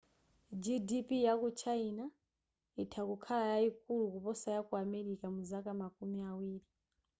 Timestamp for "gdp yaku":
0.63-1.47